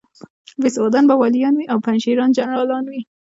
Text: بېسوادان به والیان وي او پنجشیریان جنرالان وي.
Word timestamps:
بېسوادان 0.61 1.03
به 1.09 1.15
والیان 1.21 1.53
وي 1.55 1.65
او 1.71 1.77
پنجشیریان 1.85 2.31
جنرالان 2.37 2.85
وي. 2.91 3.01